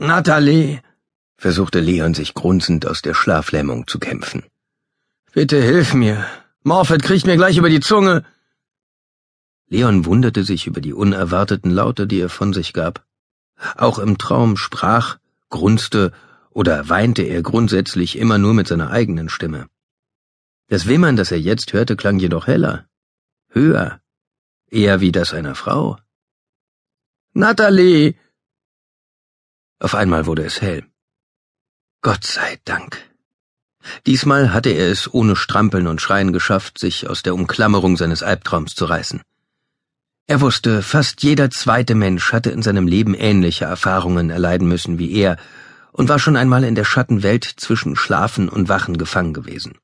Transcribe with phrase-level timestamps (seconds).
[0.00, 0.80] Natalie,
[1.36, 4.44] versuchte Leon sich grunzend aus der Schlaflähmung zu kämpfen.
[5.32, 6.24] Bitte hilf mir.
[6.62, 8.24] Morfett kriegt mir gleich über die Zunge.
[9.68, 13.04] Leon wunderte sich über die unerwarteten Laute, die er von sich gab.
[13.76, 16.12] Auch im Traum sprach, grunzte
[16.50, 19.66] oder weinte er grundsätzlich immer nur mit seiner eigenen Stimme.
[20.68, 22.86] Das Wimmern, das er jetzt hörte, klang jedoch heller,
[23.48, 24.00] höher,
[24.70, 25.98] eher wie das einer Frau.
[27.32, 28.14] Natalie!
[29.80, 30.84] Auf einmal wurde es hell.
[32.02, 32.98] Gott sei Dank.
[34.06, 38.74] Diesmal hatte er es ohne Strampeln und Schreien geschafft, sich aus der Umklammerung seines Albtraums
[38.74, 39.22] zu reißen.
[40.26, 45.12] Er wusste, fast jeder zweite Mensch hatte in seinem Leben ähnliche Erfahrungen erleiden müssen wie
[45.12, 45.38] er
[45.92, 49.78] und war schon einmal in der Schattenwelt zwischen Schlafen und Wachen gefangen gewesen.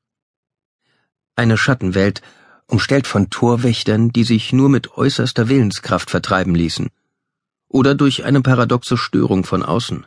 [1.35, 2.21] Eine Schattenwelt,
[2.67, 6.89] umstellt von Torwächtern, die sich nur mit äußerster Willenskraft vertreiben ließen,
[7.67, 10.05] oder durch eine paradoxe Störung von außen.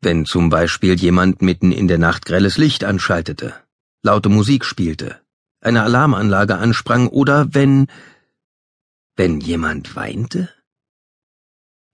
[0.00, 3.54] Wenn zum Beispiel jemand mitten in der Nacht grelles Licht anschaltete,
[4.02, 5.20] laute Musik spielte,
[5.60, 7.88] eine Alarmanlage ansprang oder wenn
[9.16, 10.50] wenn jemand weinte?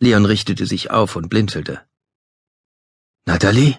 [0.01, 1.81] Leon richtete sich auf und blinzelte.
[3.25, 3.79] Natalie?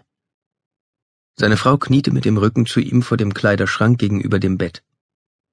[1.36, 4.84] Seine Frau kniete mit dem Rücken zu ihm vor dem Kleiderschrank gegenüber dem Bett.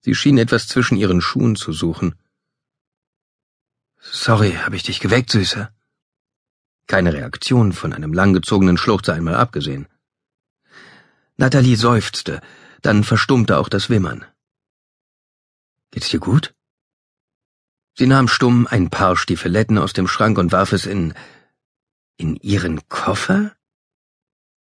[0.03, 2.15] Sie schien etwas zwischen ihren Schuhen zu suchen.
[4.01, 5.73] Sorry, habe ich dich geweckt, Süßer?
[6.87, 9.87] Keine Reaktion von einem langgezogenen Schluchzer einmal abgesehen.
[11.37, 12.41] Natalie seufzte,
[12.83, 14.25] dann verstummte auch das Wimmern.
[15.91, 16.55] Geht's dir gut?
[17.97, 21.15] Sie nahm stumm ein Paar Stiefeletten aus dem Schrank und warf es in
[22.17, 23.57] in ihren Koffer?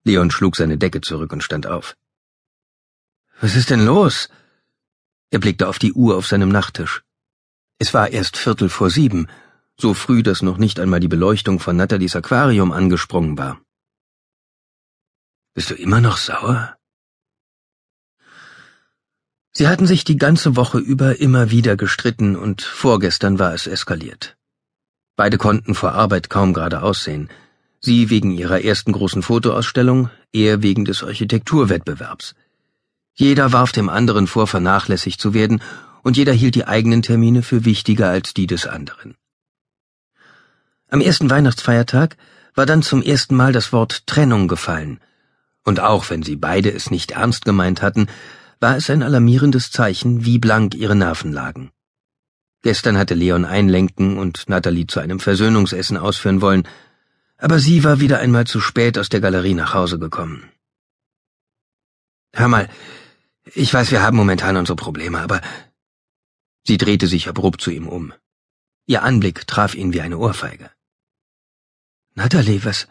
[0.05, 1.97] Leon schlug seine Decke zurück und stand auf.
[3.41, 4.29] Was ist denn los?
[5.31, 7.03] Er blickte auf die Uhr auf seinem Nachttisch.
[7.79, 9.29] Es war erst Viertel vor sieben,
[9.77, 13.61] so früh, dass noch nicht einmal die Beleuchtung von Nathalies Aquarium angesprungen war.
[15.55, 16.77] Bist du immer noch sauer?
[19.53, 24.37] Sie hatten sich die ganze Woche über immer wieder gestritten und vorgestern war es eskaliert.
[25.17, 27.29] Beide konnten vor Arbeit kaum gerade aussehen.
[27.81, 32.35] Sie wegen ihrer ersten großen Fotoausstellung, er wegen des Architekturwettbewerbs.
[33.15, 35.61] Jeder warf dem anderen vor, vernachlässigt zu werden,
[36.03, 39.17] und jeder hielt die eigenen Termine für wichtiger als die des anderen.
[40.89, 42.17] Am ersten Weihnachtsfeiertag
[42.55, 45.01] war dann zum ersten Mal das Wort Trennung gefallen,
[45.65, 48.07] und auch wenn sie beide es nicht ernst gemeint hatten,
[48.59, 51.71] war es ein alarmierendes Zeichen, wie blank ihre Nerven lagen.
[52.63, 56.67] Gestern hatte Leon einlenken und Natalie zu einem Versöhnungsessen ausführen wollen,
[57.37, 60.51] aber sie war wieder einmal zu spät aus der Galerie nach Hause gekommen.
[62.33, 62.69] Hör mal,
[63.55, 65.41] ich weiß, wir haben momentan unsere Probleme, aber
[66.69, 68.13] sie drehte sich abrupt zu ihm um.
[68.85, 70.71] Ihr Anblick traf ihn wie eine Ohrfeige.
[72.15, 72.87] Natalie, was?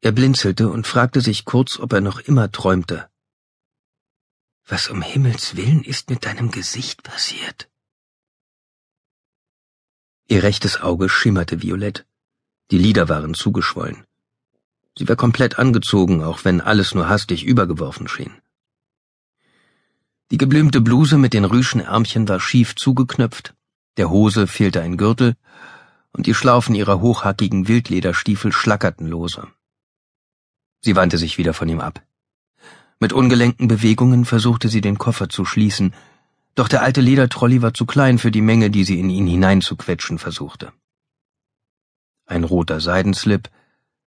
[0.00, 3.10] Er blinzelte und fragte sich kurz, ob er noch immer träumte.
[4.64, 7.68] Was um Himmels willen ist mit deinem Gesicht passiert?
[10.26, 12.06] Ihr rechtes Auge schimmerte violett.
[12.70, 14.06] Die Lider waren zugeschwollen.
[14.98, 18.34] Sie war komplett angezogen, auch wenn alles nur hastig übergeworfen schien.
[20.32, 23.54] Die geblümte Bluse mit den rüschen Ärmchen war schief zugeknöpft,
[23.96, 25.36] der Hose fehlte ein Gürtel,
[26.12, 29.46] und die Schlaufen ihrer hochhackigen Wildlederstiefel schlackerten lose.
[30.80, 32.02] Sie wandte sich wieder von ihm ab.
[32.98, 35.94] Mit ungelenken Bewegungen versuchte sie den Koffer zu schließen,
[36.56, 40.18] doch der alte Ledertrolli war zu klein für die Menge, die sie in ihn hineinzuquetschen
[40.18, 40.72] versuchte.
[42.24, 43.50] Ein roter Seidenslip,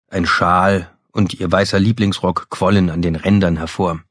[0.09, 4.03] ein Schal und ihr weißer Lieblingsrock quollen an den Rändern hervor.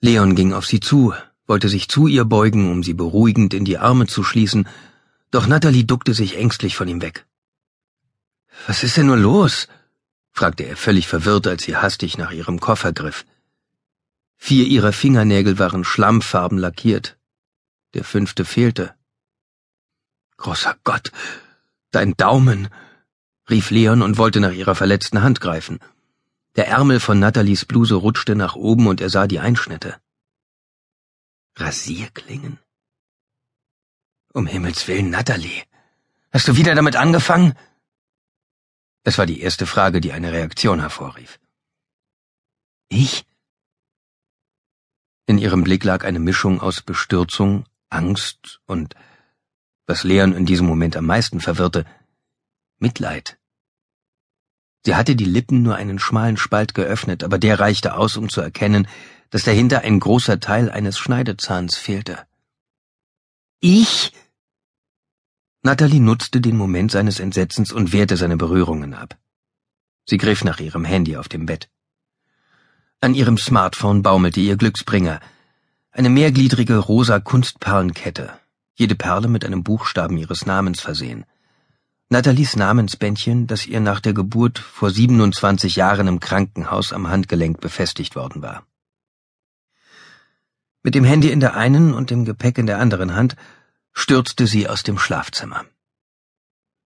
[0.00, 1.14] Leon ging auf sie zu,
[1.46, 4.68] wollte sich zu ihr beugen, um sie beruhigend in die Arme zu schließen,
[5.30, 7.26] doch Natalie duckte sich ängstlich von ihm weg.
[8.66, 9.68] Was ist denn nur los?
[10.30, 13.24] fragte er völlig verwirrt, als sie hastig nach ihrem Koffer griff.
[14.36, 17.16] Vier ihrer Fingernägel waren schlammfarben lackiert.
[17.94, 18.94] Der fünfte fehlte.
[20.36, 21.12] Großer Gott,
[21.92, 22.68] dein Daumen,
[23.48, 25.78] rief Leon und wollte nach ihrer verletzten Hand greifen.
[26.56, 30.00] Der Ärmel von Nathalies Bluse rutschte nach oben und er sah die Einschnitte.
[31.56, 32.58] Rasierklingen?
[34.32, 35.64] Um Himmels willen, Natalie,
[36.32, 37.54] hast du wieder damit angefangen?
[39.04, 41.38] Es war die erste Frage, die eine Reaktion hervorrief.
[42.88, 43.26] Ich?
[45.26, 48.94] In ihrem Blick lag eine Mischung aus Bestürzung, Angst und,
[49.86, 51.84] was Leon in diesem Moment am meisten verwirrte,
[52.78, 53.38] Mitleid.
[54.84, 58.40] Sie hatte die Lippen nur einen schmalen Spalt geöffnet, aber der reichte aus, um zu
[58.40, 58.86] erkennen,
[59.30, 62.18] dass dahinter ein großer Teil eines Schneidezahns fehlte.
[63.60, 64.12] Ich?
[65.62, 69.18] Natalie nutzte den Moment seines Entsetzens und wehrte seine Berührungen ab.
[70.04, 71.70] Sie griff nach ihrem Handy auf dem Bett.
[73.00, 75.20] An ihrem Smartphone baumelte ihr Glücksbringer.
[75.92, 78.38] Eine mehrgliedrige rosa Kunstperlenkette,
[78.74, 81.24] jede Perle mit einem Buchstaben ihres Namens versehen.
[82.10, 88.14] Nathalies Namensbändchen, das ihr nach der Geburt vor 27 Jahren im Krankenhaus am Handgelenk befestigt
[88.14, 88.66] worden war.
[90.82, 93.36] Mit dem Handy in der einen und dem Gepäck in der anderen Hand
[93.92, 95.64] stürzte sie aus dem Schlafzimmer.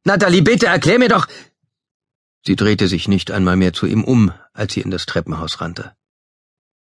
[0.04, 1.26] Nathalie, bitte erklär mir doch.
[2.46, 5.94] Sie drehte sich nicht einmal mehr zu ihm um, als sie in das Treppenhaus rannte.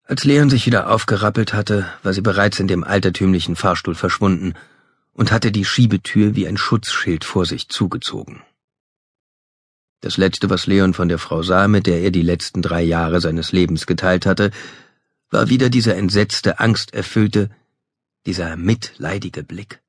[0.03, 4.55] Als Leon sich wieder aufgerappelt hatte, war sie bereits in dem altertümlichen Fahrstuhl verschwunden
[5.17, 8.43] und hatte die Schiebetür wie ein Schutzschild vor sich zugezogen.
[10.03, 13.21] Das Letzte, was Leon von der Frau sah, mit der er die letzten drei Jahre
[13.21, 14.51] seines Lebens geteilt hatte,
[15.31, 17.51] war wieder dieser entsetzte, angsterfüllte,
[18.27, 19.81] dieser mitleidige Blick.